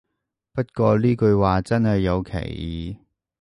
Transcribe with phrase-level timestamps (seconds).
[0.55, 2.97] 不過呢句話真係有歧義